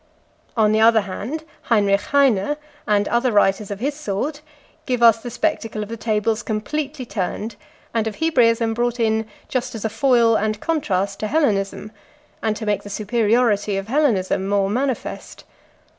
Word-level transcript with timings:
On 0.57 0.71
the 0.71 0.81
other 0.81 1.01
hand, 1.01 1.43
Heinrich 1.69 2.01
Heine, 2.01 2.55
and 2.87 3.07
other 3.07 3.31
writers 3.31 3.69
of 3.69 3.79
his 3.81 3.93
sort, 3.93 4.41
give 4.87 5.03
us 5.03 5.19
the 5.21 5.29
spectacle 5.29 5.83
of 5.83 5.89
the 5.89 5.95
tables 5.95 6.41
completely 6.41 7.05
turned, 7.05 7.55
and 7.93 8.07
of 8.07 8.15
Hebraism 8.15 8.73
brought 8.73 8.99
in 8.99 9.27
just 9.47 9.75
as 9.75 9.85
a 9.85 9.89
foil 9.89 10.35
and 10.35 10.59
contrast 10.59 11.19
to 11.19 11.27
Hellenism, 11.27 11.91
and 12.41 12.55
to 12.55 12.65
make 12.65 12.81
the 12.81 12.89
superiority 12.89 13.77
of 13.77 13.89
Hellenism 13.89 14.47
more 14.47 14.71
manifest. 14.71 15.43